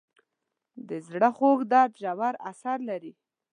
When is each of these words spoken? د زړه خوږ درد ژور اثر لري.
د 0.87 0.89
زړه 1.07 1.29
خوږ 1.37 1.59
درد 1.73 1.91
ژور 2.03 2.35
اثر 2.51 2.77
لري. 2.89 3.13